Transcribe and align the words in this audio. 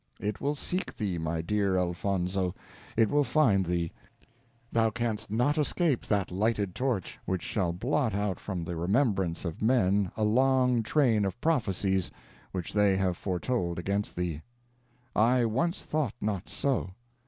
It 0.19 0.41
will 0.41 0.55
seek 0.55 0.97
thee, 0.97 1.19
my 1.19 1.43
dear 1.43 1.77
Elfonzo, 1.77 2.55
it 2.97 3.07
will 3.11 3.23
find 3.23 3.63
thee 3.63 3.91
thou 4.71 4.89
canst 4.89 5.29
not 5.29 5.59
escape 5.59 6.07
that 6.07 6.31
lighted 6.31 6.73
torch, 6.73 7.19
which 7.25 7.43
shall 7.43 7.71
blot 7.71 8.15
out 8.15 8.39
from 8.39 8.63
the 8.63 8.75
remembrance 8.75 9.45
of 9.45 9.61
men 9.61 10.11
a 10.17 10.23
long 10.23 10.81
train 10.81 11.23
of 11.23 11.39
prophecies 11.39 12.09
which 12.51 12.73
they 12.73 12.97
have 12.97 13.15
foretold 13.15 13.77
against 13.77 14.15
thee. 14.15 14.41
I 15.15 15.45
once 15.45 15.83
thought 15.83 16.15
not 16.19 16.49
so. 16.49 16.95